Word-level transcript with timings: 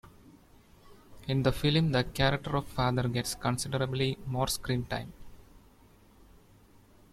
In 1.27 1.43
the 1.43 1.51
film, 1.51 1.91
the 1.91 2.03
character 2.03 2.55
of 2.57 2.65
"Father" 2.67 3.07
gets 3.07 3.35
considerably 3.35 4.17
more 4.25 4.47
screen 4.47 4.83
time. 4.85 5.13